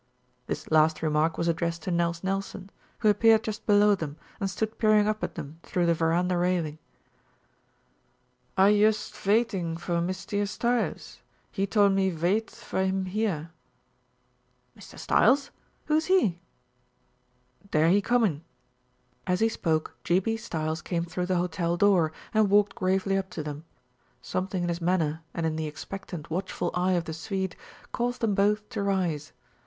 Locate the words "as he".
19.27-19.49